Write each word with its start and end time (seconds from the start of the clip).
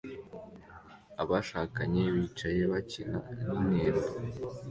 Abashakanye 1.21 2.01
bicaye 2.15 2.61
bakina 2.71 3.17
Nintendo 3.35 4.09